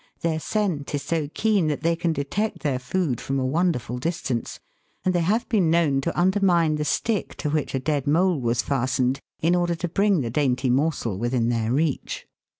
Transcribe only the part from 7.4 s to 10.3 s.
which a dead mole was fastened, in order to bring